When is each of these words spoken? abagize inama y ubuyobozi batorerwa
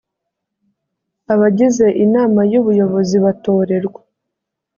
abagize 1.33 1.85
inama 2.05 2.41
y 2.51 2.55
ubuyobozi 2.61 3.15
batorerwa 3.25 4.01